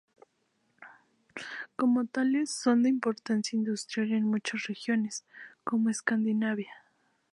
Como 1.75 2.05
tales, 2.05 2.49
son 2.49 2.81
de 2.81 2.89
importancia 2.89 3.55
industrial 3.55 4.13
en 4.13 4.25
muchas 4.25 4.63
regiones, 4.63 5.23
como 5.63 5.91
Escandinavia. 5.91 6.73